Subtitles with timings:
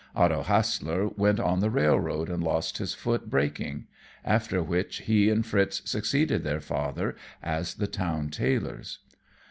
[0.15, 3.85] Otto Hassler went on the railroad and lost his foot braking;
[4.25, 8.97] after which he and Fritz succeeded their father as the town tailors.